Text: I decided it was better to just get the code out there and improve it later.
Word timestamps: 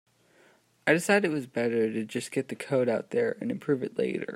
I 0.87 0.93
decided 0.93 1.29
it 1.29 1.33
was 1.33 1.45
better 1.47 1.91
to 1.93 2.03
just 2.03 2.31
get 2.31 2.47
the 2.47 2.55
code 2.55 2.89
out 2.89 3.11
there 3.11 3.37
and 3.39 3.51
improve 3.51 3.83
it 3.83 3.97
later. 3.99 4.25